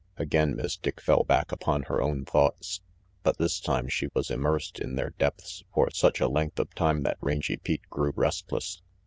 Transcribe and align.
Again 0.17 0.55
Miss 0.55 0.77
Dick 0.77 0.99
fell 0.99 1.23
back 1.23 1.51
upon 1.51 1.83
her 1.83 2.01
own 2.01 2.25
thoughts, 2.25 2.81
but 3.21 3.37
this 3.37 3.59
time 3.59 3.87
she 3.87 4.07
was 4.15 4.31
immersed 4.31 4.79
in 4.79 4.95
their 4.95 5.11
depths 5.11 5.63
for 5.75 5.91
such 5.91 6.19
a 6.19 6.27
length 6.27 6.57
of 6.59 6.73
time 6.73 7.03
that 7.03 7.19
Rangy 7.21 7.57
Pete 7.57 7.87
grew 7.91 8.11
restless. 8.15 8.81